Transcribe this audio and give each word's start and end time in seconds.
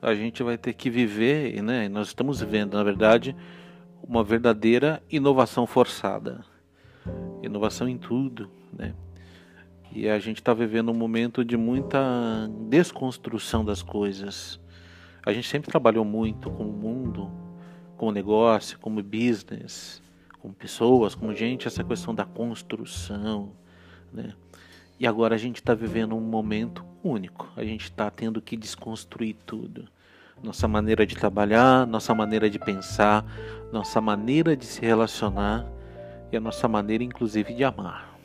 a 0.00 0.14
gente 0.14 0.42
vai 0.42 0.58
ter 0.58 0.74
que 0.74 0.90
viver, 0.90 1.62
né? 1.62 1.88
Nós 1.88 2.08
estamos 2.08 2.40
vivendo, 2.40 2.74
na 2.74 2.82
verdade, 2.82 3.34
uma 4.02 4.22
verdadeira 4.22 5.02
inovação 5.10 5.66
forçada. 5.66 6.44
Inovação 7.42 7.88
em 7.88 7.96
tudo, 7.96 8.50
né? 8.72 8.94
E 9.92 10.08
a 10.08 10.18
gente 10.18 10.38
está 10.38 10.52
vivendo 10.52 10.90
um 10.90 10.94
momento 10.94 11.44
de 11.44 11.56
muita 11.56 11.98
desconstrução 12.68 13.64
das 13.64 13.80
coisas. 13.80 14.60
A 15.24 15.32
gente 15.32 15.48
sempre 15.48 15.70
trabalhou 15.70 16.04
muito 16.04 16.50
com 16.50 16.68
o 16.68 16.72
mundo, 16.72 17.30
com 17.96 18.08
o 18.08 18.12
negócio, 18.12 18.78
como 18.78 19.02
business, 19.02 20.02
com 20.40 20.52
pessoas, 20.52 21.14
como 21.14 21.32
gente, 21.32 21.66
essa 21.66 21.82
questão 21.82 22.14
da 22.14 22.24
construção, 22.24 23.52
né? 24.12 24.34
E 24.98 25.06
agora 25.06 25.34
a 25.34 25.38
gente 25.38 25.56
está 25.56 25.74
vivendo 25.74 26.14
um 26.14 26.20
momento 26.20 26.84
único. 27.04 27.48
A 27.56 27.62
gente 27.62 27.84
está 27.84 28.10
tendo 28.10 28.40
que 28.40 28.56
desconstruir 28.56 29.36
tudo. 29.44 29.86
Nossa 30.42 30.66
maneira 30.66 31.06
de 31.06 31.14
trabalhar, 31.14 31.86
nossa 31.86 32.14
maneira 32.14 32.50
de 32.50 32.58
pensar, 32.58 33.24
nossa 33.72 34.00
maneira 34.00 34.56
de 34.56 34.64
se 34.64 34.80
relacionar 34.80 35.66
e 36.32 36.36
a 36.36 36.40
nossa 36.40 36.66
maneira, 36.66 37.04
inclusive, 37.04 37.54
de 37.54 37.62
amar. 37.62 38.18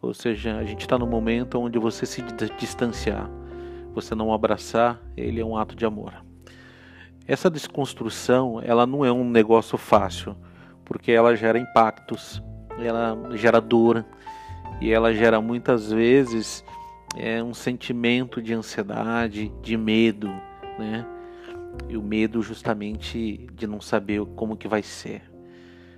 Ou 0.00 0.12
seja, 0.12 0.58
a 0.58 0.64
gente 0.64 0.80
está 0.80 0.98
no 0.98 1.06
momento 1.06 1.58
onde 1.60 1.78
você 1.78 2.04
se 2.04 2.22
distanciar, 2.58 3.30
você 3.94 4.14
não 4.14 4.32
abraçar, 4.32 5.00
ele 5.16 5.40
é 5.40 5.44
um 5.44 5.56
ato 5.56 5.76
de 5.76 5.86
amor. 5.86 6.12
Essa 7.26 7.48
desconstrução, 7.48 8.60
ela 8.64 8.84
não 8.84 9.04
é 9.04 9.12
um 9.12 9.28
negócio 9.28 9.78
fácil, 9.78 10.36
porque 10.84 11.12
ela 11.12 11.36
gera 11.36 11.58
impactos, 11.58 12.42
ela 12.78 13.16
gera 13.36 13.60
dor 13.60 14.04
e 14.80 14.90
ela 14.90 15.14
gera 15.14 15.40
muitas 15.40 15.92
vezes 15.92 16.64
é, 17.16 17.42
um 17.42 17.54
sentimento 17.54 18.40
de 18.40 18.54
ansiedade, 18.54 19.52
de 19.62 19.76
medo, 19.76 20.28
né? 20.78 21.06
E 21.88 21.96
o 21.96 22.02
medo 22.02 22.42
justamente 22.42 23.46
de 23.54 23.66
não 23.66 23.80
saber 23.80 24.24
como 24.36 24.56
que 24.56 24.68
vai 24.68 24.82
ser. 24.82 25.22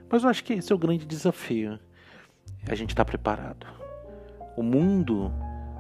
Mas 0.08 0.22
eu 0.22 0.30
acho 0.30 0.44
que 0.44 0.53
esse 0.53 0.72
é 0.72 0.75
o 0.75 0.78
grande 0.78 1.05
desafio. 1.05 1.78
A 2.69 2.75
gente 2.75 2.91
está 2.91 3.05
preparado. 3.05 3.66
O 4.56 4.62
mundo 4.62 5.33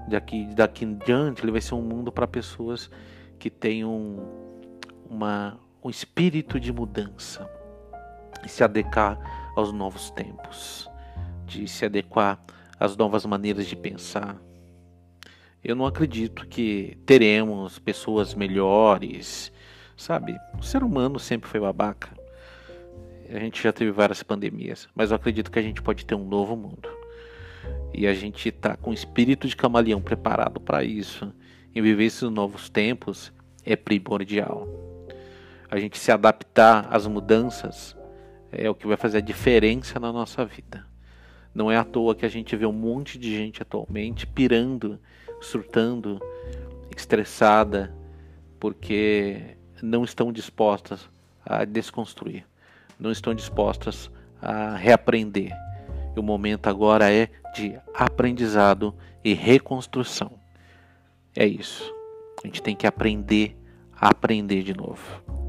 daqui, 0.08 0.46
daqui 0.54 0.84
em 0.84 0.96
diante 0.98 1.42
ele 1.42 1.52
vai 1.52 1.60
ser 1.60 1.74
um 1.74 1.82
mundo 1.82 2.10
para 2.10 2.26
pessoas 2.26 2.90
que 3.38 3.48
tenham 3.48 4.18
uma, 5.08 5.58
um 5.82 5.90
espírito 5.90 6.58
de 6.58 6.72
mudança 6.72 7.48
e 8.44 8.48
se 8.48 8.64
adequar 8.64 9.52
aos 9.56 9.72
novos 9.72 10.10
tempos, 10.10 10.90
de 11.46 11.68
se 11.68 11.84
adequar 11.84 12.42
às 12.78 12.96
novas 12.96 13.24
maneiras 13.24 13.66
de 13.66 13.76
pensar. 13.76 14.36
Eu 15.64 15.74
não 15.74 15.86
acredito 15.86 16.46
que 16.46 16.98
teremos 17.06 17.78
pessoas 17.78 18.34
melhores, 18.34 19.50
sabe? 19.96 20.38
O 20.58 20.62
ser 20.62 20.82
humano 20.82 21.18
sempre 21.18 21.48
foi 21.48 21.58
babaca. 21.58 22.10
A 23.30 23.38
gente 23.38 23.62
já 23.62 23.72
teve 23.72 23.90
várias 23.90 24.22
pandemias, 24.22 24.86
mas 24.94 25.10
eu 25.10 25.16
acredito 25.16 25.50
que 25.50 25.58
a 25.58 25.62
gente 25.62 25.80
pode 25.80 26.04
ter 26.04 26.14
um 26.14 26.28
novo 26.28 26.54
mundo. 26.54 26.90
E 27.94 28.06
a 28.06 28.12
gente 28.12 28.50
está 28.50 28.76
com 28.76 28.90
o 28.90 28.94
espírito 28.94 29.48
de 29.48 29.56
camaleão 29.56 30.02
preparado 30.02 30.60
para 30.60 30.84
isso. 30.84 31.32
E 31.74 31.80
viver 31.80 32.04
esses 32.04 32.28
novos 32.28 32.68
tempos 32.68 33.32
é 33.64 33.74
primordial. 33.74 34.68
A 35.70 35.78
gente 35.78 35.96
se 35.98 36.12
adaptar 36.12 36.88
às 36.90 37.06
mudanças 37.06 37.96
é 38.52 38.68
o 38.68 38.74
que 38.74 38.86
vai 38.86 38.98
fazer 38.98 39.18
a 39.18 39.22
diferença 39.22 39.98
na 39.98 40.12
nossa 40.12 40.44
vida. 40.44 40.84
Não 41.54 41.70
é 41.70 41.76
à 41.76 41.84
toa 41.84 42.14
que 42.14 42.26
a 42.26 42.28
gente 42.28 42.56
vê 42.56 42.66
um 42.66 42.72
monte 42.72 43.18
de 43.18 43.34
gente 43.34 43.62
atualmente 43.62 44.26
pirando, 44.26 44.98
surtando, 45.40 46.20
estressada, 46.96 47.94
porque 48.58 49.56
não 49.82 50.02
estão 50.02 50.32
dispostas 50.32 51.08
a 51.44 51.64
desconstruir, 51.64 52.44
não 52.98 53.12
estão 53.12 53.34
dispostas 53.34 54.10
a 54.40 54.74
reaprender. 54.76 55.52
E 56.16 56.18
o 56.18 56.22
momento 56.22 56.68
agora 56.68 57.12
é 57.12 57.28
de 57.54 57.78
aprendizado 57.94 58.94
e 59.22 59.32
reconstrução. 59.34 60.32
É 61.36 61.46
isso. 61.46 61.92
A 62.42 62.46
gente 62.46 62.62
tem 62.62 62.74
que 62.74 62.86
aprender 62.86 63.56
a 63.92 64.08
aprender 64.08 64.62
de 64.62 64.74
novo. 64.74 65.43